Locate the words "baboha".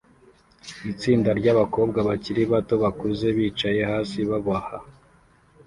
4.29-4.77